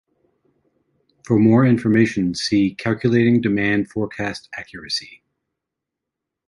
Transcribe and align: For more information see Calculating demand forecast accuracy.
For 1.23 1.37
more 1.37 1.63
information 1.63 2.33
see 2.33 2.73
Calculating 2.73 3.39
demand 3.39 3.91
forecast 3.91 4.49
accuracy. 4.57 5.21